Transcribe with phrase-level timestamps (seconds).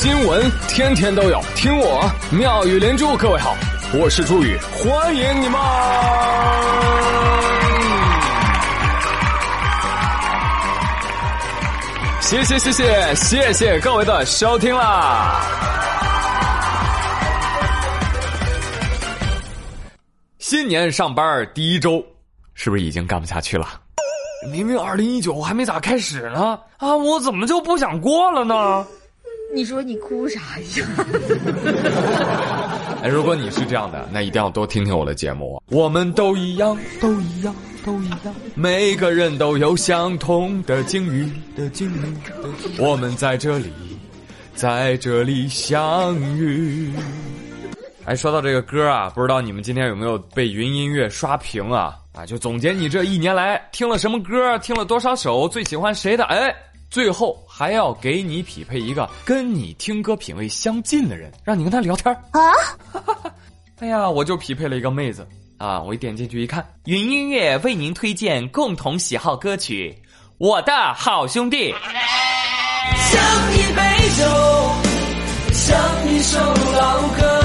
[0.00, 3.16] 新闻天天都有，听我妙语连珠。
[3.16, 3.56] 各位好，
[3.92, 5.60] 我是朱宇，欢迎你们！
[12.20, 15.42] 谢谢谢谢谢谢各位的收听啦！
[20.38, 22.00] 新年上班第一周，
[22.54, 23.66] 是不是已经干不下去了？
[24.48, 28.86] 明明二零一九还没咋开始呢，啊，我怎么就不想过了呢？
[29.54, 30.40] 你说你哭啥
[30.76, 30.86] 呀？
[33.02, 35.60] 哎，如果你是这样的，那一定要多听听我的节目。
[35.70, 42.14] 我们都一样，都一样，都一样，每个人都有相同的境遇的境遇。
[42.78, 43.72] 我们在这里，
[44.54, 46.92] 在这里相遇。
[48.04, 51.96] 哎，说到这个歌啊，不知道你们今天有没有被云音乐刷屏啊？
[52.12, 56.24] 啊，就总结你这一年来听了什么歌，听了多少首，最喜欢谁的？
[56.24, 56.54] 哎。
[56.90, 62.40] 最后还要给你匹配一个跟你听歌品味相近的人，让你跟他聊天啊！
[63.80, 65.26] 哎呀，我就匹配了一个妹子
[65.58, 65.80] 啊！
[65.82, 69.94] 我一点进去一看，云音乐为您推荐共同喜好歌曲，
[70.38, 71.72] 《我的好兄弟》。
[73.10, 73.20] 像
[73.52, 73.82] 一杯
[74.16, 74.24] 酒，
[75.52, 75.78] 像
[76.10, 77.37] 一首老歌。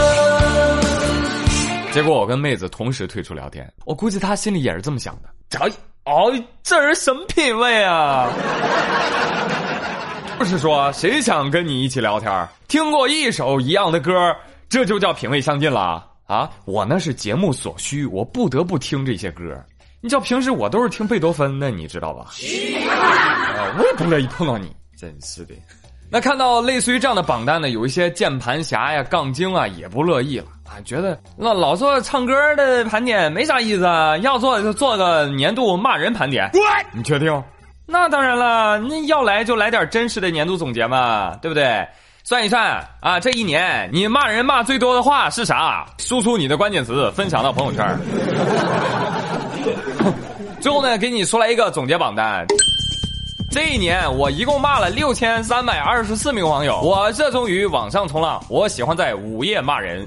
[1.94, 5.30] 结果我跟妹子同时退出聊天，我估计她心里也是这么想的。
[5.60, 5.70] 哎，
[6.06, 8.32] 哦，这人什么品味啊？
[10.40, 14.36] 不是说谁想跟你一起聊天，听过一首一样的歌，
[14.68, 16.50] 这就叫品味相近了啊？
[16.66, 19.64] 我那是节目所需，我不得不听这些歌。
[20.02, 22.32] 你叫平时我都是听贝多芬的，你知道吧？
[22.90, 25.54] 啊，我也不乐意碰到你，真是的。
[26.14, 36.48] 那看到类似于这样的榜单呢，有一些键盘侠呀、杠精啊，也不乐意了啊，觉得那老做唱歌的盘点没啥意思啊，要做就做个年度骂人盘点。
[36.92, 37.44] 你确定？
[37.88, 41.84] 那当然了，那要来就来点真实的年度总结嘛，对不对？
[42.24, 45.84] 算一算啊，这一年你骂人骂最多的话是啥？
[45.98, 48.00] 输出你的关键词，分享到朋友圈。
[50.62, 52.46] 最后呢，给你出来一个总结榜单。
[53.54, 56.82] 这一年我一共骂了六千三百二十四名网友。
[56.82, 60.04] 我热衷于网上冲浪，我喜欢在午夜骂人。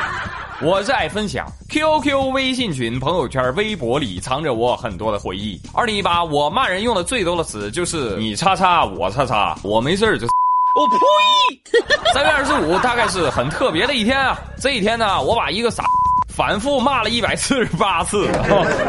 [0.60, 5.58] 我热爱分享，QQ、微信群、朋友圈、微博里藏着我很多的回忆。
[5.72, 10.26] 二零一八，我骂人用的最多的词就是你叉叉，我叉叉，我没事就，
[10.76, 10.98] 我呸！
[12.12, 15.82] 三月二十五大概是很特别的一天啊，这一天呢，我把一个傻。
[16.34, 18.26] 反复骂了一百四十八次。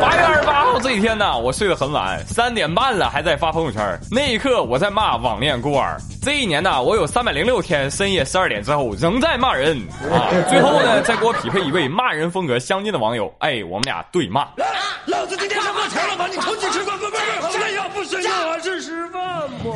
[0.01, 3.99] 八月二十八号这一天呢，我睡得很晚，三点半了还在发朋友圈。
[4.09, 5.97] 那一刻我在骂网恋孤儿。
[6.21, 9.77] 这一年呢，我有三百零六天深夜十二点之后仍在骂人
[10.09, 10.31] 啊。
[10.49, 13.33] 最后呢，再给我匹配一位骂人风格相近的网友。
[13.39, 14.47] 哎，我们俩对骂。
[14.55, 14.65] 来
[15.05, 19.21] 老子今天上过钱了，吗你重新吃饭，不不不，睡觉不睡觉还是吃饭
[19.61, 19.73] 不？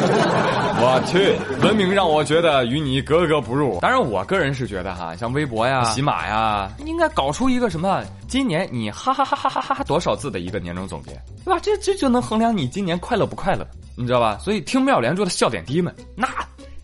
[0.82, 3.78] 我去，文明让我觉得与你格格不入。
[3.80, 11.10] 当然，我个人是觉得哈，像微博呀、喜马呀，应该搞出一个什么，今年你哈哈哈哈哈哈多少字的一个年终总结，
[11.44, 11.60] 对吧？
[11.62, 13.66] 这这就能衡量你今年快乐不快乐，
[13.96, 14.38] 你知道吧？
[14.40, 16.26] 所以听妙连珠的笑点低们，那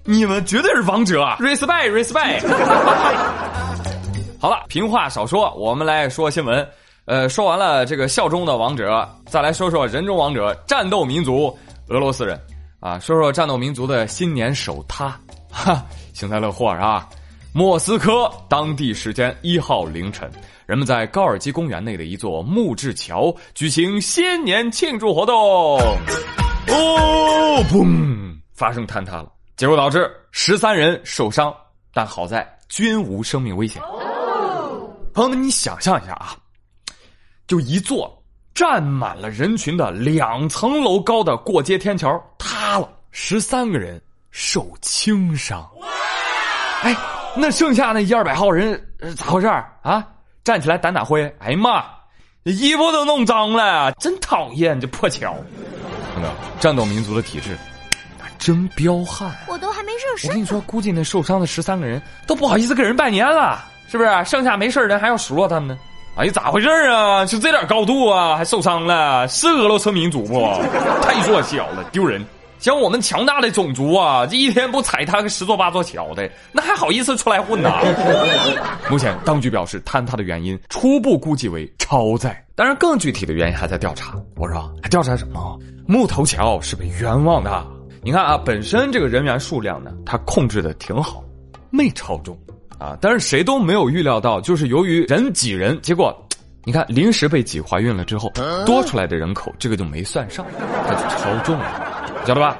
[0.04, 2.46] 你们绝对是王者，respect respect。
[4.38, 6.66] 好了，平话少说，我们来说新闻。
[7.06, 11.56] 呃，说完了这个笑中的王者，再来说说人中王者——战斗民族
[11.88, 12.36] 俄罗斯人。
[12.86, 15.20] 啊，说说战斗民族的新年首塌，
[15.50, 17.08] 哈，幸灾乐祸啊！
[17.52, 20.30] 莫斯科当地时间一号凌晨，
[20.66, 25.34] 人们在高尔基公园内的一座木质桥举行新年庆祝活动，
[26.68, 31.52] 哦，嘣，发生坍塌了，结果导致十三人受伤，
[31.92, 33.82] 但好在均无生命危险。
[35.12, 36.36] 朋友们，你想象一下啊，
[37.48, 38.12] 就一座。
[38.54, 42.10] 站满了人群的两层楼高的过街天桥
[42.66, 45.64] 塌了，十三个人受轻伤。
[46.82, 46.96] 哎，
[47.36, 48.80] 那剩下那一二百号人
[49.16, 49.46] 咋回事
[49.82, 50.04] 啊？
[50.42, 51.22] 站起来掸掸灰。
[51.38, 51.84] 哎呀妈，
[52.42, 55.36] 衣服都弄脏了，真讨厌这破桥。
[56.12, 56.28] 看到
[56.58, 57.56] 战斗民族的体质，
[58.18, 59.30] 那真彪悍。
[59.46, 60.28] 我都还没热身。
[60.28, 64.10] 我跟你说，估计那受伤的十三个人都不好意思给人拜年了，是不是？
[64.24, 65.78] 剩下没事人还要数落他们呢。
[66.16, 67.24] 哎呀，咋回事啊？
[67.26, 69.28] 就这点高度啊，还受伤了？
[69.28, 70.40] 是俄罗斯民族不？
[71.00, 72.26] 太弱小了，丢人！
[72.58, 77.80] 像我们强大的种族啊，这一天不踩塌个十座八座桥的，那还好意思出来混呐？
[78.90, 84.14] 目前当局表示，坍塌的原因初步估计为超载，当然更具体的原因还在调查。
[84.36, 85.58] 我说，还调查什么？
[85.86, 87.66] 木头桥是被冤枉的。
[88.02, 91.22] 你看啊，本身这个人员数量呢，他控制的挺好，
[91.70, 92.36] 没超重。
[92.78, 92.94] 啊！
[93.00, 96.14] 但是谁都没有预料到，就是由于人挤人，结果，
[96.62, 98.30] 你看临时被挤怀孕了之后，
[98.66, 100.44] 多出来的人口这个就没算上，
[100.86, 101.85] 它就超重了，
[102.26, 102.58] 晓得吧？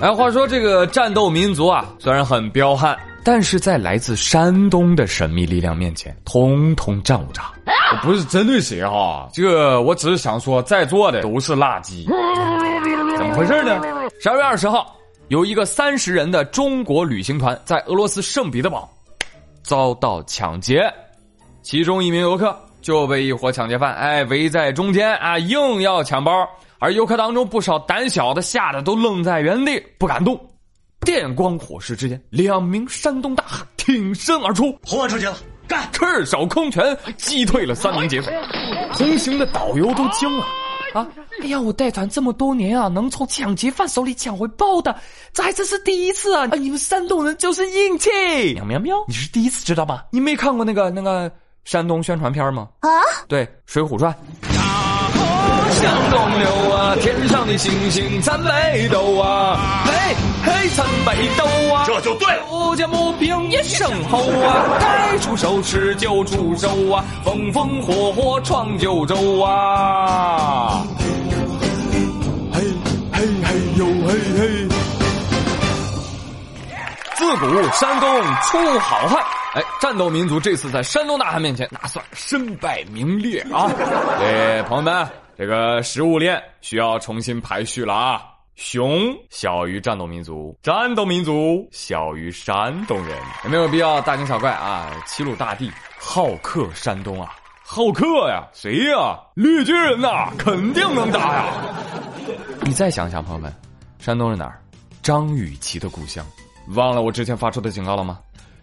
[0.00, 7.52] 哎，话说这个战斗民族啊，虽然很彪悍，但是在来自山东的神秘力量面前，统统战无渣。
[7.66, 12.06] 我不是针对谁哈，这个我只是想说，在座的都是垃圾。
[13.18, 13.82] 怎么回事呢？
[14.20, 14.96] 十二月二十号，
[15.28, 18.88] 有一个三十人的中国旅行团在俄罗斯圣彼得堡
[19.62, 20.82] 遭到抢劫，
[21.60, 26.32] 其中一名游客就被一伙抢劫犯哎围在中间啊，硬要抢包。
[26.78, 30.38] 而游客当中不少胆小的，吓得都愣在原地不敢动。
[31.00, 35.36] 电光火石之间，两名山东大汉挺身而出，豁出去了，
[35.66, 35.88] 干！
[35.92, 38.32] 赤手空拳击退了三名劫匪。
[38.92, 40.44] 同行的导游都惊了
[40.94, 41.06] 啊！
[41.40, 44.94] 哎呀，我带团这么多年啊，能从抢劫犯手里抢回包的，
[45.32, 46.46] 这还真是第一次啊！
[46.56, 48.10] 你们山东人就是硬气。
[48.54, 49.04] 喵喵喵！
[49.06, 50.02] 你是第一次知道吗？
[50.10, 51.30] 你没看过那个那个
[51.64, 52.68] 山东宣传片吗？
[52.80, 52.90] 啊？
[53.28, 54.12] 对，《水浒传》。
[55.72, 59.92] 向东流啊，天上的星星参北斗啊，嘿
[60.44, 61.44] 嘿参北斗
[61.74, 62.44] 啊，这就对了。
[62.48, 70.84] 不见母兵一声吼啊，该出手时就出手啊，风风火火闯九州啊，
[72.52, 72.60] 嘿
[73.14, 74.68] 嘿嘿呦嘿嘿。
[77.14, 78.08] 自古山东
[78.42, 79.22] 出好汉，
[79.54, 83.68] 哎，战斗民族这次在山东大汉面前，那算身败名裂啊！
[84.22, 85.08] 哎，朋友们。
[85.38, 88.24] 这个食物链需要重新排序了啊！
[88.56, 94.90] 熊小于战斗民族，战斗民族小于山东人，有没有必要大惊小怪啊？
[95.06, 99.16] 齐鲁大地好客山东啊，好客呀，谁呀？
[99.34, 101.44] 绿巨人呐，肯定能打呀！
[102.62, 103.54] 你再想想，朋友们，
[104.00, 104.60] 山东是哪儿？
[105.04, 106.26] 张雨绮的故乡，
[106.74, 108.18] 忘了我之前发出的警告了吗？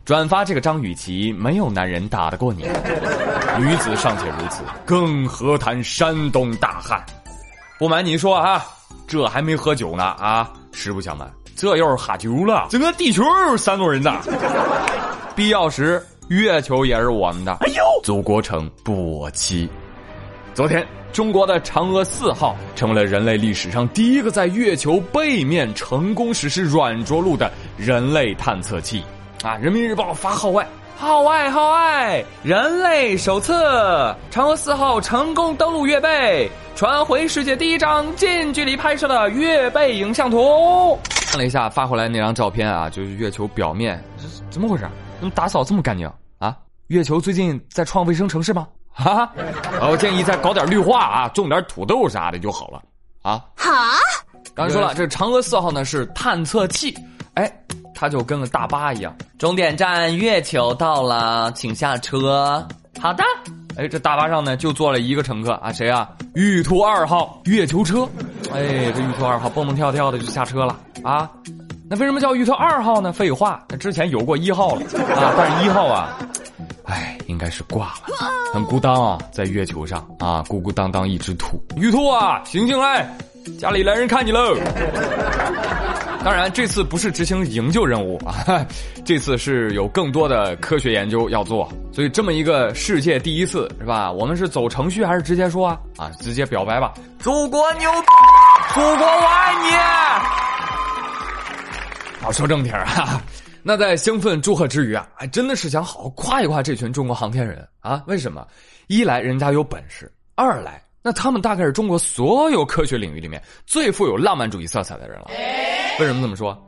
[0.06, 2.62] 转发这个张雨绮，没有男人打得过你。
[3.58, 7.04] 女子尚且如此，更何谈山东大汉？
[7.80, 8.64] 不瞒您说啊，
[9.08, 10.48] 这还没喝酒呢啊！
[10.72, 14.14] 实不相瞒，这要是喝酒了，整个地球都是山东人的。
[15.36, 17.54] 必要时，月球也是我们的。
[17.62, 19.68] 哎呦，祖国城不我欺。
[20.54, 29.04] 昨天，中国的嫦娥四号成为了人类历史上第一个在月球背面成功实施软着陆的人类探测器。
[29.46, 29.56] 啊！
[29.62, 32.26] 人民日报发号外，号外号外！
[32.42, 33.54] 人类首次
[34.32, 40.98] 嫦娥四号成功登陆月背，传回世界第一张近距离拍摄的月背影像图。
[41.28, 44.04] 看了一下发回来那张照片啊，就是月球表面，
[44.50, 44.90] 怎么回事？
[45.20, 46.58] 怎么打扫这么干净啊？
[46.88, 48.68] 月球最近在创卫生城市吗？
[48.90, 49.32] 哈，
[49.80, 52.82] 我建议再搞点绿化啊，种点土豆啥的就好了
[53.22, 53.46] 啊。
[53.56, 53.72] 好，
[54.56, 56.98] 刚才说了，这嫦娥四号呢是探测器，
[57.36, 57.52] 哎。
[57.98, 62.62] 他就跟个大巴一样，终点站月球到了，请下车。
[63.00, 63.24] 好的，
[63.78, 66.10] 哎，这大巴上呢就坐了一个乘客啊，谁啊？
[66.34, 68.06] 玉兔二号月球车。
[68.54, 71.32] 哎，这玉兔二号蹦蹦跳跳的就下车了啊。
[71.90, 73.14] 那为什么叫玉兔二号呢？
[73.14, 74.82] 废话，那之前有过一号了
[75.16, 76.20] 啊， 但是一号啊，
[76.84, 78.18] 哎，应该是挂了，
[78.52, 81.64] 很孤单啊，在月球上啊，孤孤单单一只兔。
[81.78, 83.10] 玉兔啊，醒醒来，
[83.58, 84.54] 家里来人看你喽。
[86.26, 88.66] 当然，这次不是执行营救任务啊，
[89.06, 94.12] 这次是有更多的科学研究要做，所以这么一个世界第一次是吧？
[94.12, 95.80] 我们是走程序还是直接说啊？
[95.98, 96.96] 啊，直接表白吧！
[97.20, 97.92] 祖国牛，
[98.74, 99.70] 祖国我爱你！
[102.24, 103.22] 好，说正题啊。
[103.62, 108.02] 那在兴奋祝贺之余啊，还真的是想好好夸一夸这群中国航天人啊！
[108.08, 108.48] 为什么？
[108.88, 115.28] 一来人家有本事，二来那他们大概是中国所有科学领域里面最富有浪漫主义色彩的人了。
[116.00, 116.60] 为什么这么说？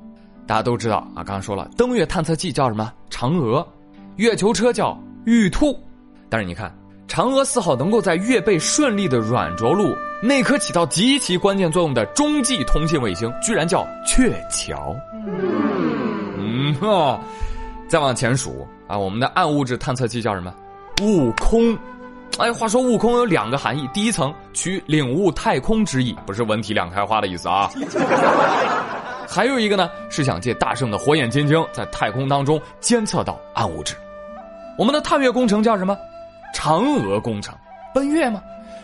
[0.45, 2.93] 大家都知道啊，刚刚说了，登月探测器叫什么？
[3.09, 3.67] 嫦娥，
[4.17, 5.75] 月球车叫玉兔。
[6.29, 6.71] 但是你看，
[7.07, 14.95] 嫦娥四号能够在月背顺利的软着陆，那颗起到极其关键作用的中继通信卫星，居然叫鹊桥。
[16.37, 17.19] 嗯哈，
[17.87, 20.53] 再往前数啊，我们的暗物质探测器叫什么？
[21.01, 21.75] 悟空。
[22.37, 27.69] 哎，话说悟空有两个含义，第一层取领悟太空之意，不是文体两开花的意思啊。
[29.27, 33.95] 还有一个呢，是想借大圣的火眼金睛，在太空当中监测到暗物质。
[34.77, 35.97] 我们的探月工程叫什么？
[36.53, 37.53] 嫦娥工程。
[37.93, 38.41] 奔月吗？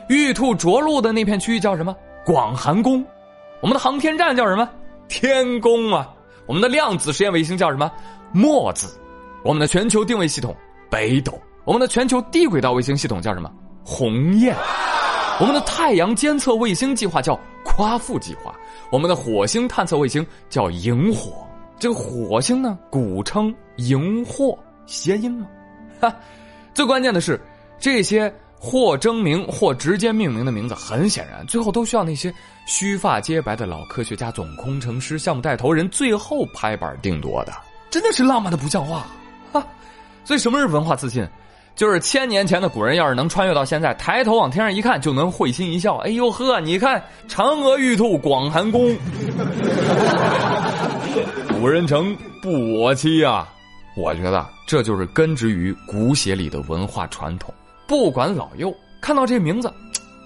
[0.10, 1.96] 玉兔着陆的那片区域叫什么？
[2.26, 3.06] 广寒宫。
[3.62, 4.68] 我们的航天站叫什么？
[5.08, 6.10] 天宫啊。
[6.48, 7.92] 我们的量子实验卫星叫什么？
[8.32, 9.00] 墨子。
[9.44, 10.56] 我们的全球定位系统
[10.90, 11.40] 北斗。
[11.66, 13.52] 我们的全球低轨道卫星系统叫什么？
[13.84, 14.56] 鸿雁。
[15.40, 18.54] 我们的太阳监测卫星计划叫夸父计划。
[18.92, 21.32] 我们的火星探测卫星叫萤火，
[21.80, 25.48] 这个火星呢，古称荧惑，谐音吗？
[26.00, 26.14] 哈，
[26.74, 27.40] 最关键的是，
[27.80, 32.32] 这些或征名或直接命名的名字，很显然最后都需要那些
[32.68, 37.54] 须发皆白的老科学家、总工程师、项目带头人最后拍板定夺的，
[37.90, 39.08] 真的是浪漫的不像话
[39.52, 39.66] 哈！
[40.26, 41.28] 所以什么是文化自信？
[41.76, 45.98] 就是千年前的古人要是能穿越到现在，抬头往天上一看就能会心一笑。
[45.98, 48.96] 哎呦呵，你看嫦娥玉兔广寒宫，
[51.60, 53.50] 古人诚不我欺啊！
[53.96, 57.54] 我觉得这就是根植于骨血里的文化传统。
[57.88, 59.72] 不管老幼，看到这名字，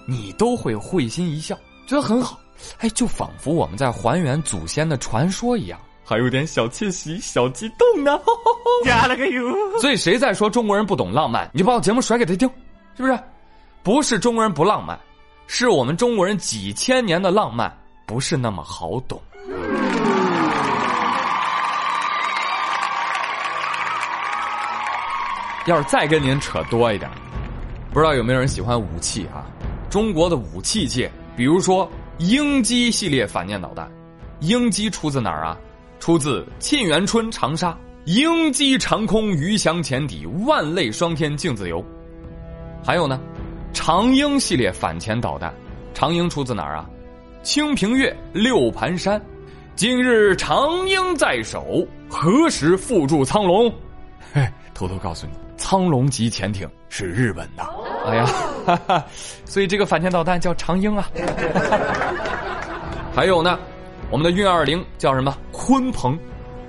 [0.06, 2.38] 你都会会心一笑，觉得很好。
[2.78, 5.78] 哎，就仿佛我们在还原祖先的传说一样，
[6.08, 8.18] 还有点小窃喜、小激动呢。
[8.82, 9.42] 加了个油。
[9.78, 12.48] 所以谁在说中国人不懂浪漫，你就把我节目甩给他听，
[12.96, 13.18] 是不是？
[13.82, 14.98] 不是中国人不浪漫，
[15.46, 17.70] 是我们中国人几千年的浪漫
[18.06, 19.20] 不是那么好懂。
[25.66, 27.10] 要是再跟您扯多一点。
[27.92, 29.44] 不知道有没有人喜欢武器啊？
[29.90, 31.86] 中国的武器界，比如说
[32.16, 33.90] 鹰击系列反舰导弹，
[34.40, 35.58] 鹰击出自哪儿啊？
[36.08, 41.84] 出自沁园春长沙鹰击长空鱼翔浅底万类霜天竞自由。
[42.82, 43.20] 还有呢，
[43.74, 45.52] 长鹰系列反潜导弹，
[45.92, 46.88] 长鹰出自哪儿啊？
[47.42, 49.20] 清平乐六盘山，
[49.76, 53.70] 今日长鹰在手，何时缚住苍龙？
[54.32, 57.62] 嘿，偷偷告诉你，苍龙级潜艇是日本的。
[58.06, 58.24] 哎呀，
[58.64, 59.04] 哈哈，
[59.44, 61.06] 所以这个反潜导弹叫长鹰啊。
[63.14, 63.58] 还有呢，
[64.10, 65.36] 我们的运二零叫什么？
[65.52, 66.18] 鲲鹏，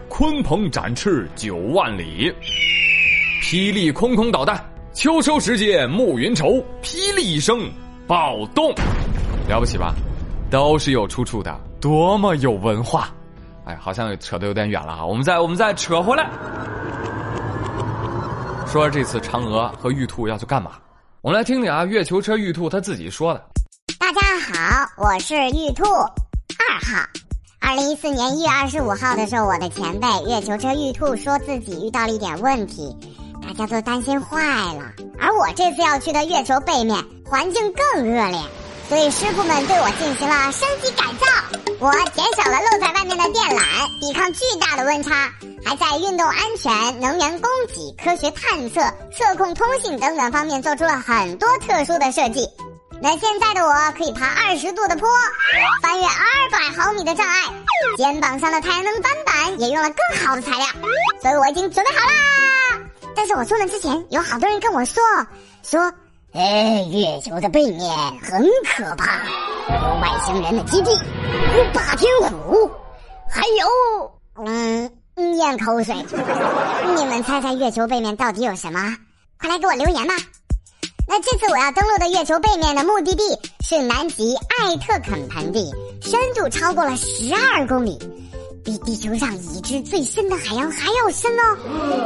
[0.09, 2.33] 鲲鹏展翅九万里。
[3.41, 4.61] 霹雳空空导弹，
[4.93, 7.71] 秋收时节暮云愁，霹雳一声
[8.05, 8.73] 暴动，
[9.47, 9.93] 了不起吧？
[10.51, 13.09] 都是有出处的，多么有文化！
[13.63, 16.29] 哎，好像扯得有点远了哈，我们再我们再扯回来，
[18.67, 20.71] 说这次嫦娥和玉兔要去干嘛？
[21.21, 23.41] 我们来听听啊，月球车玉兔他自己说的。
[23.97, 27.01] 大家好，我是玉兔二号。
[27.69, 32.97] 二零一四年一月二十五号的时候，我的前辈月球车玉兔说自己遇到了一点问题，
[33.43, 34.39] 大家都担心坏
[34.73, 34.91] 了。
[35.19, 38.41] 而我这次要去的月球背面环境更恶劣，
[38.89, 41.27] 所以师傅们对我进行了升级改造。
[41.79, 43.61] 我减少了露在外面的电缆，
[44.01, 45.29] 抵抗巨大的温差。
[45.63, 48.81] 还在运动安全、能源供给、科学探测、
[49.15, 52.49] 测控通信等等方面做出了很多特殊的设计。
[53.01, 55.07] 那现在的我可以爬二十度的坡，
[55.81, 57.43] 翻越二百毫米的障碍，
[57.97, 60.65] 肩膀上的太阳能板板也用了更好的材料，
[61.21, 62.81] 所以我已经准备好啦。
[63.15, 65.01] 但是我出门之前，有好多人跟我说
[65.63, 65.93] 说，
[66.33, 67.89] 哎，月球的背面
[68.21, 69.19] 很可怕，
[69.69, 72.69] 有外星人的基地，有霸天虎，
[73.29, 74.91] 还有，嗯。
[75.37, 75.93] 咽口水，
[76.95, 78.79] 你们猜猜月球背面到底有什么？
[79.37, 80.13] 快来给我留言吧！
[81.11, 83.23] 那这次我要登陆的月球背面的目的地
[83.67, 85.73] 是南极艾特肯盆地，
[86.03, 87.97] 深度超过了十二公里，
[88.63, 91.57] 比地球上已知最深的海洋还要深哦！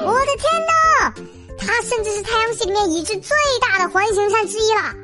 [0.05, 1.13] 我的天哪，
[1.57, 4.95] 它甚至是太阳系里面已知最大的环形山之一了。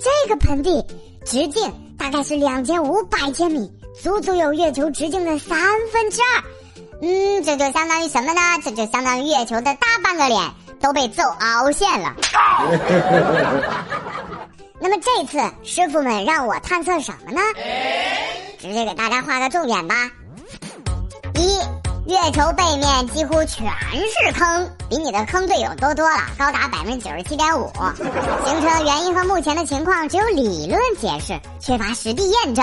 [0.00, 0.84] 这个盆地
[1.24, 3.70] 直径大概是两千五百千米，
[4.02, 5.56] 足足有月球直径的三
[5.92, 6.42] 分之二。
[7.00, 8.40] 嗯，这就相当于什么呢？
[8.64, 10.42] 这就相当于月球的大半个脸
[10.84, 12.14] 都被揍凹陷了。
[14.78, 17.40] 那么这次师傅们让我探测什么呢？
[18.58, 19.94] 直接给大家画个重点吧。
[21.36, 21.56] 一，
[22.06, 23.66] 月球背面几乎全
[24.26, 27.72] 是坑，比你的坑队友多多了，高达百分之九十七点五。
[28.44, 32.62] 形成原因和目前的情况只有理论解释，缺乏实地验证。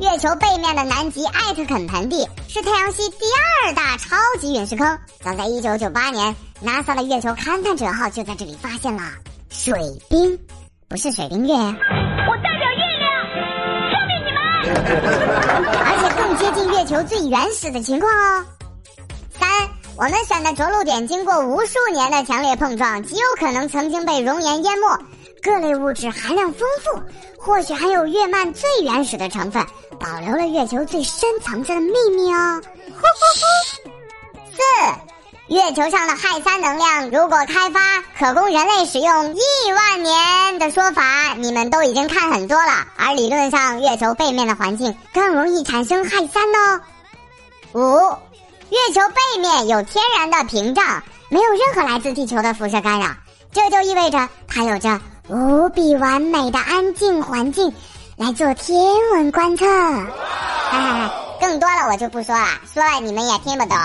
[0.00, 3.26] 月球背面的南极艾特肯盆地是太阳系第
[3.66, 4.98] 二大超级陨石坑。
[5.20, 6.34] 早在1998年
[6.64, 9.02] ，NASA 的月球勘探者号就在这里发现了
[9.50, 9.74] 水
[10.08, 10.38] 冰，
[10.88, 11.52] 不是水冰月。
[11.54, 13.10] 我代表月亮，
[13.92, 14.40] 消灭你们！
[15.84, 18.44] 而且更接近月球最原始的情况哦。
[19.38, 19.48] 三，
[19.96, 24.86] 我们选的着陆点经过无数年的强烈碰撞，极有可能曾经被熔岩淹没。
[25.42, 27.02] 各类物质含量丰富，
[27.36, 29.66] 或许还有月幔最原始的成分，
[29.98, 32.62] 保留了月球最深层次的秘密哦。
[34.54, 34.62] 四，
[35.48, 37.80] 月球上的氦三能量如果开发
[38.16, 42.86] 可供人类使用亿万年的说法，你们都已经看很多了。
[42.96, 46.80] 而理论上，月球背面的环境更容易产生氦三哦。
[47.74, 47.80] 五，
[48.70, 53.08] 月球背面有天然的屏障，没有任何来自地球的辐射干扰，
[53.52, 55.00] 这就意味着它有着。
[55.28, 57.72] 无比完美的安静环境，
[58.16, 58.76] 来做天
[59.14, 59.64] 文观测。
[59.66, 60.08] 哈
[60.70, 63.76] 哈，更多了我就不说了，说了你们也听不懂。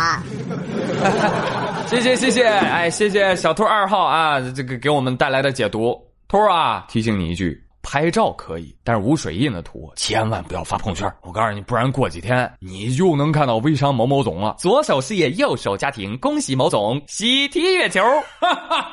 [1.88, 5.96] 谢谢谢谢，哎，谢谢小兔二号啊，这个给我们带来的解读。
[6.27, 11.10] 兔啊，提醒你一句，拍照可以，但是无水印的图千万不要发朋友圈。
[11.22, 14.58] 我告诉你，不然过几天你又能看到微商某某总了。
[14.60, 18.01] 左手事业，右手家庭，恭喜某总喜提月球。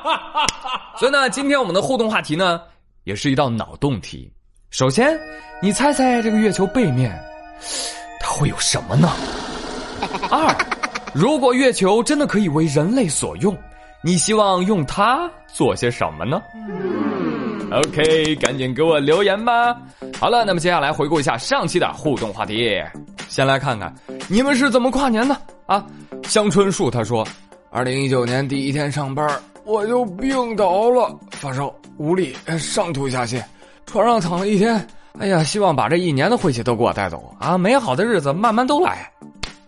[0.97, 2.61] 所以呢，今天我们的互动话题呢，
[3.03, 4.33] 也是一道脑洞题。
[4.71, 5.19] 首先，
[5.61, 7.21] 你猜猜这个月球背面，
[8.21, 9.11] 它会有什么呢？
[10.31, 10.57] 二，
[11.13, 13.59] 如果月球真的可以为人类所用，
[14.05, 16.41] 你希望用它做些什么呢
[17.75, 19.77] ？OK，赶紧给我留言吧。
[20.21, 22.81] 好了，那么接下来回顾一下上期的互动话题。
[23.29, 23.93] 先来看看
[24.29, 25.85] 你们是怎么跨年的啊？
[26.23, 27.27] 香椿树他说，
[27.71, 29.29] 二零一九年第一天上班，
[29.65, 33.43] 我就病倒了，发烧、无力、上吐下泻，
[33.87, 34.87] 床上躺了一天。
[35.19, 37.59] 哎呀，希望把这一年的晦气都给我带走啊！
[37.59, 39.11] 美好的日子慢慢都来。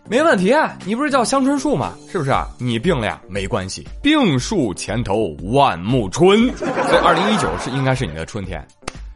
[0.09, 1.93] 没问题啊，你不是叫香椿树吗？
[2.09, 2.47] 是不是啊？
[2.57, 8.65] 你病了呀，没关系，病树前头万木春，所以二零一九是应该是你的春天，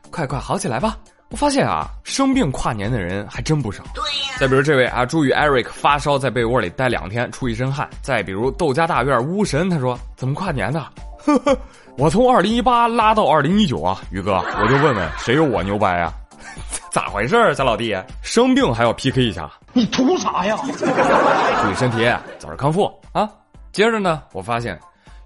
[0.10, 0.98] 快快好起来吧！
[1.30, 3.84] 我发现啊，生病跨年的人还真不少。
[3.94, 4.36] 对呀。
[4.38, 7.90] 再比如这位啊，朱宇 Eric 发烧在被窝里待两天，出一身汗。
[8.02, 10.86] 再比如窦家大院巫神，他说怎么跨年的？
[11.24, 11.58] 呵呵，
[11.98, 16.12] 我从二零一八拉到二零一九啊，宇哥，我就问问谁有我牛掰呀？
[16.92, 17.96] 咋回事儿，小老弟？
[18.22, 19.50] 生病还要 PK 一下？
[19.74, 20.58] 你图啥呀？
[20.64, 22.06] 注意身体，
[22.40, 23.30] 早日康复啊！
[23.72, 24.78] 接着呢，我发现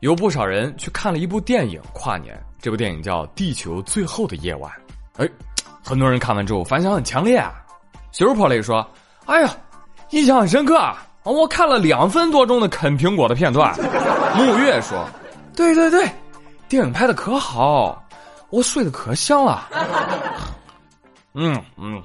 [0.01, 4.72] 有不少人去看了一部电影跨年，这部电影叫《地球最后的夜晚》。
[5.24, 5.27] 哎，
[5.84, 7.53] 很多人看完之后反响很强烈啊。
[8.12, 8.88] 修破雷说
[9.25, 9.50] ：“哎呀，
[10.12, 11.05] 印象很深刻啊！
[11.24, 13.75] 我看了两分多钟的啃苹果的片段。”
[14.38, 15.05] 木月说
[15.55, 16.08] ：“对对对，
[16.70, 18.03] 电影拍的可好，
[18.51, 19.67] 我睡得可香了。”
[21.36, 22.01] 嗯嗯，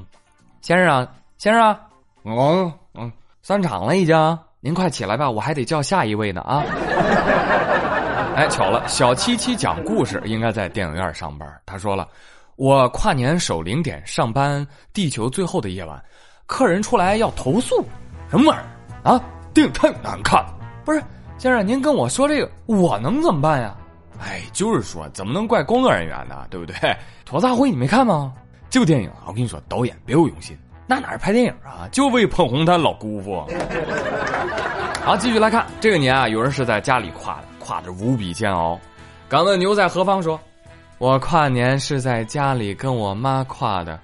[0.61, 1.07] 先生
[1.39, 1.77] 先生，
[2.25, 3.11] 嗯嗯，
[3.43, 6.65] 散场了已经，您快起来吧，我还得叫下一位呢啊！
[8.35, 11.49] 哎，巧了，小七七讲故事应该在电影院上班。
[11.65, 12.09] 他说了，
[12.57, 16.03] 我跨年守零点上班，地球最后的夜晚，
[16.47, 17.85] 客人出来要投诉，
[18.29, 19.21] 什么玩意儿啊？
[19.55, 20.55] 电影太难看了，
[20.85, 21.01] 不是
[21.39, 23.77] 先生，您跟我说这个，我能怎么办呀？
[24.21, 26.47] 哎，就是说，怎么能怪工作人员呢？
[26.51, 26.75] 对不对？
[27.25, 28.33] 吐槽大会你没看吗？
[28.71, 30.57] 这部电影啊，我跟你说，导演别有用心，
[30.87, 33.45] 那哪是拍电影啊，就为捧红他老姑父。
[35.03, 38.79] 好，继续来看，这个年啊，有人是在家里跨的，跨的无比煎熬。
[39.29, 40.23] 敢问牛在何方？
[40.23, 40.39] 说，
[40.99, 43.99] 我跨年是在家里跟我妈跨的。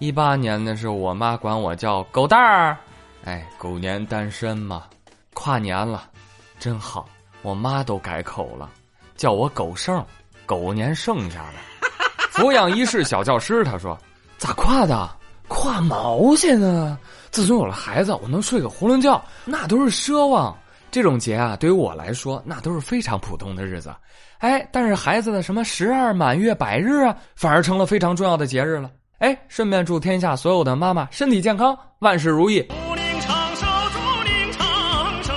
[0.00, 2.76] 一八年的时候，我妈管我叫狗蛋儿，
[3.24, 4.84] 哎，狗年单身嘛，
[5.32, 6.10] 跨年了，
[6.58, 7.08] 真好，
[7.40, 8.68] 我妈都改口了，
[9.16, 10.04] 叫我狗剩，
[10.44, 11.88] 狗年剩下的。
[12.32, 13.96] 抚养一世小教师他说。
[14.40, 15.08] 咋跨的？
[15.48, 16.98] 跨毛线呢？
[17.30, 20.56] 自从有了孩子，我能睡个囫囵觉，那都是奢望。
[20.90, 23.94] 这种节啊，对于我来说，那都是非常普通的日子。
[24.38, 28.90] 哎，但是孩子的什么十二满月百日啊，反而成了非常重要的节日了。
[29.18, 32.66] 哎，顺便祝天下所有的妈妈身体健康，万事如意。
[32.70, 35.32] 祝您长寿，祝您长寿。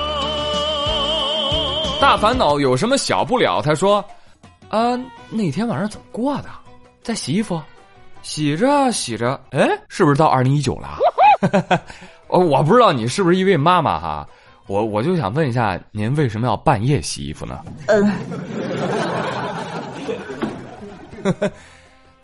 [2.00, 3.62] 大烦恼有什么小不了？
[3.62, 3.98] 他说，
[4.70, 4.98] 啊，
[5.30, 6.46] 那天晚上怎么过的？
[7.02, 7.62] 在洗衣服。
[8.24, 10.98] 洗着洗着，哎，是不是到二零一九了？
[12.28, 14.28] 我 我不知道你是不是一位妈妈哈，
[14.66, 17.60] 我我就想问一下，您为什么要半夜洗衣服呢？
[17.88, 18.12] 嗯。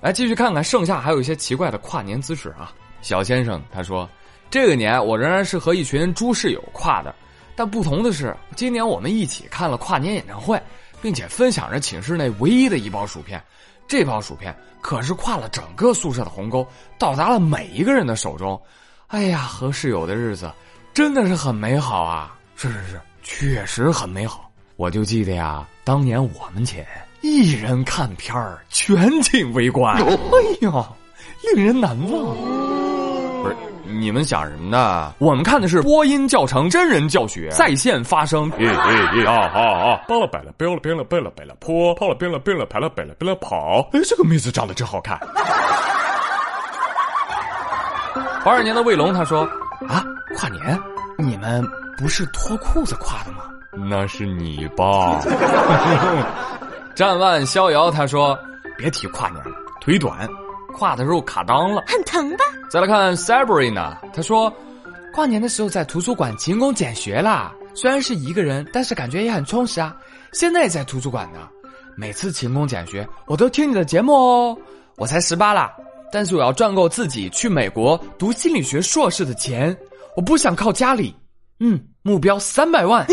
[0.02, 2.74] 来继续看看，剩下还有一些奇怪的跨年姿势啊。
[3.02, 4.10] 小先生他说，
[4.50, 7.14] 这个年我仍然是和一群猪室友跨的，
[7.56, 10.62] 但不同的是，今年我们一起看了跨年演唱会，
[11.02, 13.42] 并且分享着寝室内唯一的一包薯片。
[13.90, 16.66] 这包薯片可是跨了整个宿舍的鸿沟，
[16.98, 18.60] 到达了每一个人的手中。
[19.08, 20.50] 哎呀，和室友的日子
[20.94, 22.38] 真的是很美好啊！
[22.56, 24.50] 是是是，确实很美好。
[24.76, 26.86] 我就记得呀，当年我们寝
[27.22, 29.96] 一人看片儿，全寝围观。
[29.96, 30.06] 哎
[30.62, 30.86] 呦，
[31.56, 32.69] 令人难忘。
[33.42, 33.56] 不是。
[33.86, 35.12] 你们想什么呢？
[35.18, 38.52] 我们看的是播音教程真人教学，在线发声。
[38.52, 39.28] 咦咦咦！
[39.28, 40.02] 啊啊啊！
[40.08, 43.88] 包了摆了，标了编了背了摆了坡，跑了编了编了排了摆了摆了跑。
[43.94, 45.20] 哎，这个妹子长得真好看。
[48.44, 49.42] 八二年的卫龙他说
[49.90, 50.06] ：“啊，
[50.38, 50.80] 跨年
[51.18, 51.66] 你们
[51.98, 53.40] 不是脱裤子跨的吗？
[53.90, 55.20] 那是你吧？”
[56.94, 58.38] 战万逍遥他说
[58.78, 60.30] ：“别提跨年了，腿短。”
[60.80, 62.46] 跨的肉卡裆了，很疼吧？
[62.72, 64.52] 再来看 Sabrina，她说，
[65.14, 67.54] 跨年的时候在图书馆勤工俭学啦。
[67.76, 69.94] 虽然是一个人，但是感觉也很充实啊。
[70.32, 71.50] 现在也在图书馆呢，
[71.98, 74.58] 每次勤工俭学，我都听你的节目哦。
[74.96, 75.70] 我才十八啦，
[76.14, 79.76] 但是我要赚够自己去美国读心理学硕士的钱，
[80.16, 81.14] 我不想靠家里，
[81.60, 83.06] 嗯，目标三百万，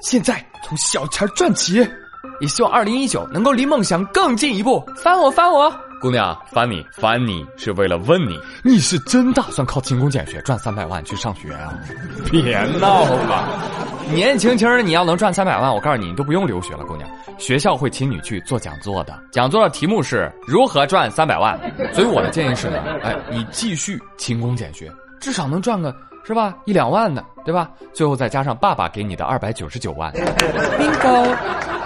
[0.00, 1.86] 现在从小钱赚起，
[2.40, 4.82] 也希望二零一九能够离梦想更进一步。
[4.96, 11.74] 翻我翻我，姑娘，烦你烦你是为了问你，你是真打算靠勤工俭学赚三百万去上学啊？
[12.30, 13.46] 别闹了，
[14.10, 17.08] 年轻轻的你要能赚三百万，我告诉你，你都不用留学了，姑娘，
[17.38, 21.58] 学校会请你去做讲座的，讲座的题目是如何赚三百万。
[21.92, 25.94] 所以我的建议是呢，哎，你继续勤工俭学，至少能赚个。
[26.22, 26.54] 是吧？
[26.66, 27.70] 一两万的，对吧？
[27.94, 30.12] 最后再加上爸爸给你的二百九十九万，
[30.78, 31.34] bingo。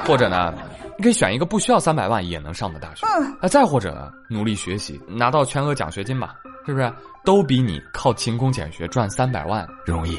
[0.05, 0.53] 或者呢，
[0.97, 3.07] 你可以选一个不需要三百万也能上的大学。
[3.41, 6.35] 啊，再或者呢，努力学习，拿到全额奖学金吧，
[6.67, 6.93] 是不是？
[7.25, 10.19] 都比你靠勤工俭学赚三百万容易。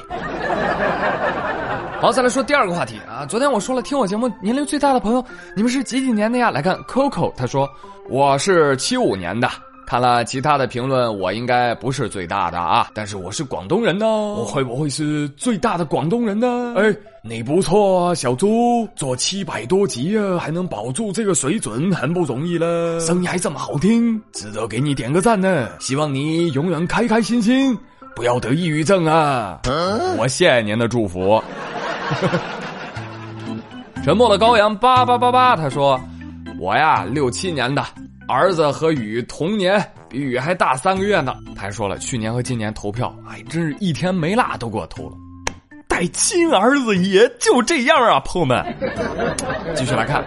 [2.02, 3.26] 好，再来说第二个话题啊。
[3.26, 5.24] 昨天我说了，听我节目年龄最大的朋友，
[5.56, 6.52] 你们是几几年的呀？
[6.52, 7.70] 来看 Coco，他说
[8.10, 9.50] 我是七五年的。
[9.86, 16.74] 看了其他的评论，我应该不是最大的啊，但是我是广东人呢，我会不会是最大的广东人呢？
[16.76, 25.70] 哎，你不错啊，小猪，做七百多集啊，还能保住这个水准，很不容易了，声音还这么好听，值得给你点个赞呢。
[25.80, 27.78] 希望你永远开开心心，
[28.16, 29.62] 不要得抑郁症啊！
[30.18, 31.40] 我谢谢您的祝福。
[34.04, 36.00] 沉默的羔羊八八八八，他说，
[36.60, 37.84] 我呀，六七年的。
[38.28, 41.36] 儿子和雨同年，比雨还大三个月呢。
[41.56, 45.16] 他还说了，去年和今年投票，哎，真是一天没落都给我投了。
[45.88, 48.66] 带亲儿子也就这样啊，朋友们。
[49.76, 50.26] 继续来看，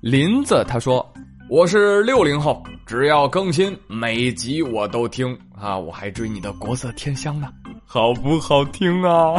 [0.00, 1.06] 林子他说
[1.50, 7.48] ：“我是六零后，只要更新每集我都听啊，我还追你的国色天香呢，
[7.84, 9.34] 好不好听啊？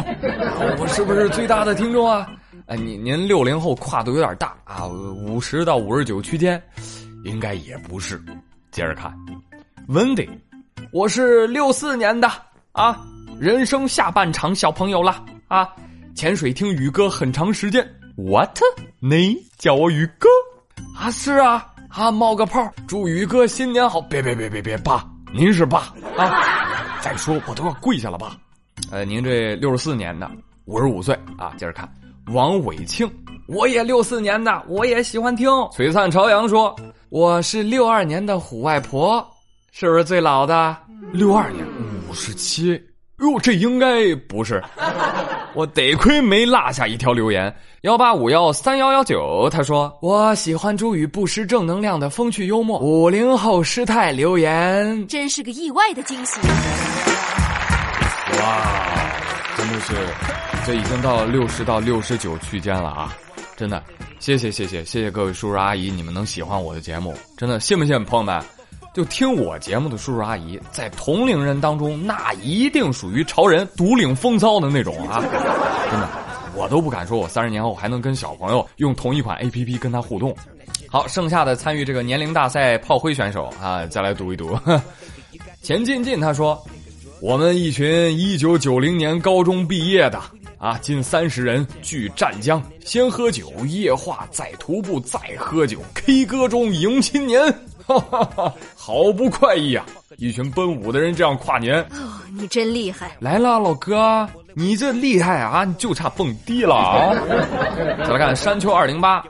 [0.78, 2.26] 我是不是最大的听众啊？
[2.66, 6.62] 哎，您您六零后跨度有点大啊，五十到五十九区间。”
[7.26, 8.22] 应该也不是，
[8.70, 9.12] 接着看
[9.88, 10.28] ，Wendy，
[10.92, 12.30] 我是六四年的
[12.70, 13.04] 啊，
[13.40, 15.68] 人生下半场小朋友了啊，
[16.14, 17.84] 潜水听宇哥很长时间
[18.16, 18.56] ，What？
[19.00, 20.28] 你叫我宇哥
[20.96, 21.10] 啊？
[21.10, 24.00] 是啊啊，冒个泡，祝宇哥新年好！
[24.02, 27.00] 别别别别别，爸，您是爸啊？
[27.00, 28.36] 再说我都要跪下了爸？
[28.92, 30.30] 呃，您这六十四年的，
[30.66, 31.92] 五十五岁啊，接着看，
[32.32, 33.08] 王伟庆，
[33.46, 36.74] 我也六四年的，我也喜欢听璀璨朝阳说。
[37.08, 39.24] 我是六二年的虎外婆，
[39.70, 40.76] 是不是最老的？
[41.12, 41.64] 六二年
[42.08, 42.72] 五十七，
[43.20, 44.60] 哟，这应该不是。
[45.54, 47.54] 我得亏没落下一条留言。
[47.82, 52.80] 幺八五幺三幺幺九，他说我喜欢朱宇不失正能量的风趣幽默。
[52.80, 56.40] 五零后师太留言，真是个意外的惊喜。
[58.40, 58.66] 哇，
[59.56, 59.94] 真的是，
[60.66, 63.16] 这已经到六十到六十九区间了啊！
[63.56, 63.80] 真的。
[64.18, 68.04] 谢谢谢谢谢谢各位叔叔阿姨，你们能喜欢我的节目，真的信不信？
[68.04, 68.42] 朋友们，
[68.92, 75.20] 就听我节目的叔叔阿姨，在同龄人当中，那一定属于潮人，独领风骚的那种啊！
[75.88, 76.08] 真的，
[76.56, 80.36] 我都不敢说，我三十年后还能跟小朋友用同一款 A P P 跟他互动。
[80.88, 84.58] 好，剩下的参与这个年龄大赛炮灰选手啊，再来读一读。
[85.62, 86.60] 钱进进他说，
[87.20, 90.20] 我们一群一九九零年高中毕业的。
[90.58, 97.52] 啊，近三十人聚湛江，先喝酒夜话，再徒步，再喝酒，K 歌中迎新年，
[97.86, 99.84] 哈哈哈，好不快意啊！
[100.16, 103.14] 一群奔五的人这样跨年，哦，你真厉害！
[103.20, 107.14] 来了，老哥，你这厉害啊，你就差蹦迪了啊！
[108.04, 109.22] 再来看山丘二零八，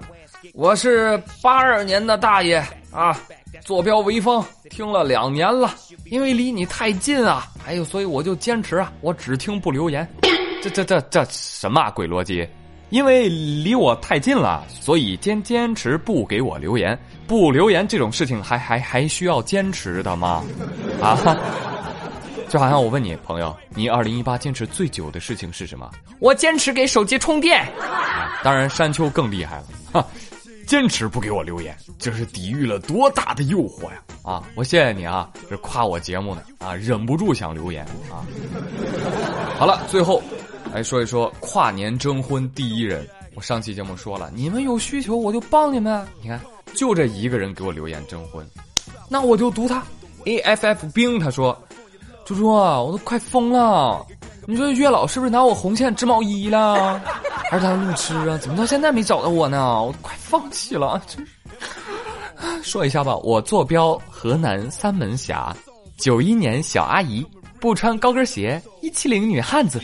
[0.55, 3.19] 我是八二年的大爷啊，
[3.65, 10.09] 坐标潍坊，听了两年了，因为离你太近啊，哎呦，所以我就坚持啊，我只听不留言。
[10.71, 12.47] 这这这这什么鬼逻辑？
[12.91, 16.97] 因为离我太近了，所以坚坚持不给我留言。
[17.27, 20.45] 不留言这种事情还还还需要坚持的吗？
[21.03, 21.19] 啊！
[22.49, 25.91] 就好像我问你朋友，你二零一八坚持最久的事情是什么？
[26.21, 27.67] 我坚持给手机充电。
[28.45, 30.07] 当然，山丘更厉害了，哈，
[30.65, 34.01] 坚持不给我留言，这是抵御了多大的诱惑呀！
[34.23, 38.23] 啊，我谢谢你啊，这夸我节目呢啊，忍不住想留言啊。
[39.59, 40.23] 好了，最后。
[40.77, 46.07] 来说一说跨年征婚第一人，我上期节目说了，你们有需求我就帮你们。
[46.21, 46.39] 你看，
[46.75, 48.47] 就这一个人给我留言征婚，
[49.09, 49.83] 那我就读他。
[50.27, 51.59] A F F 兵他说
[52.27, 54.05] ：“猪猪啊，我都快疯了！
[54.45, 57.01] 你说月老是不是拿我红线织毛衣了？
[57.51, 58.37] 还是他路痴啊？
[58.37, 59.83] 怎么到现在没找到我呢？
[59.83, 61.01] 我快放弃了！
[61.07, 61.33] 真是。
[62.63, 65.57] 说一下吧，我坐标河南三门峡，
[65.97, 67.27] 九一年小阿姨，
[67.61, 69.81] 不穿高跟鞋，一七零女汉子。”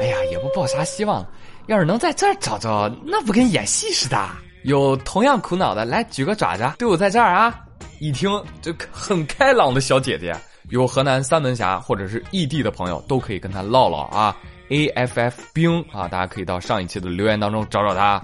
[0.00, 1.24] 哎呀，也不抱啥希望。
[1.66, 4.28] 要是能在这儿找着，那不跟演戏似的。
[4.64, 7.60] 有同样苦恼的，来举个爪子，队伍在这儿啊！
[8.00, 10.34] 一听就很开朗的小姐姐，
[10.70, 14.36] 有河南三门峡或者是异地的朋友，都可以跟她唠唠啊。
[14.70, 18.20] A F F 冰啊，大家可以到上一期的留言当中找找她。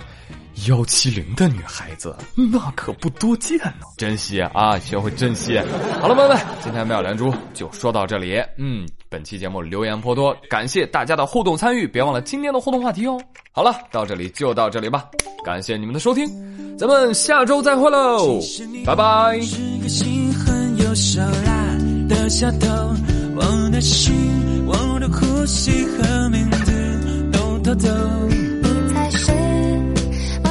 [0.69, 5.59] 幺七零的女孩子，那可不多见呢，珍惜啊，学会珍惜。
[6.01, 8.43] 好了，朋友们，今天妙连珠就说到这里。
[8.57, 13.19] 嗯，本期节目留言颇多，感谢大家的互动参与，别忘了今天的互动话题哦。
[13.51, 15.07] 好了，到这里就到这里吧，
[15.43, 16.29] 感谢你们的收听，
[16.77, 18.39] 咱们下周再会喽，
[18.85, 19.41] 拜拜。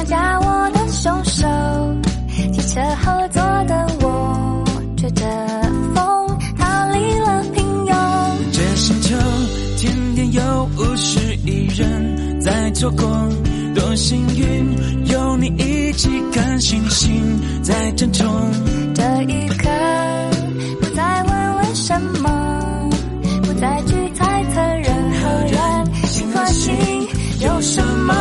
[0.08, 1.46] 加我的凶手，
[2.28, 3.95] 汽车后座的
[12.46, 13.28] 再错过，
[13.74, 18.24] 多幸运有你一起看星星在争宠。
[18.94, 19.68] 这一刻，
[20.80, 22.88] 不再问为什么，
[23.42, 26.72] 不再去猜测任何人心和心
[27.40, 28.14] 有什么